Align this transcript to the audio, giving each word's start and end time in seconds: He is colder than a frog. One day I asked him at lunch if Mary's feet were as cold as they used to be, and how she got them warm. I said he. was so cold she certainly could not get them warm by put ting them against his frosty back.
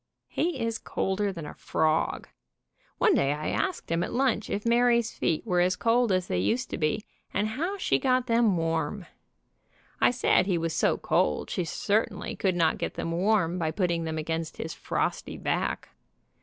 He 0.29 0.59
is 0.59 0.79
colder 0.79 1.31
than 1.31 1.45
a 1.45 1.53
frog. 1.53 2.27
One 2.97 3.13
day 3.13 3.33
I 3.33 3.49
asked 3.49 3.91
him 3.91 4.01
at 4.01 4.11
lunch 4.11 4.49
if 4.49 4.65
Mary's 4.65 5.13
feet 5.13 5.45
were 5.45 5.59
as 5.61 5.75
cold 5.75 6.11
as 6.11 6.25
they 6.25 6.39
used 6.39 6.71
to 6.71 6.77
be, 6.79 7.05
and 7.31 7.49
how 7.49 7.77
she 7.77 7.99
got 7.99 8.25
them 8.25 8.57
warm. 8.57 9.05
I 10.01 10.09
said 10.09 10.47
he. 10.47 10.57
was 10.57 10.73
so 10.75 10.97
cold 10.97 11.51
she 11.51 11.65
certainly 11.65 12.35
could 12.35 12.55
not 12.55 12.79
get 12.79 12.95
them 12.95 13.11
warm 13.11 13.59
by 13.59 13.69
put 13.69 13.89
ting 13.89 14.05
them 14.05 14.17
against 14.17 14.57
his 14.57 14.73
frosty 14.73 15.37
back. 15.37 15.89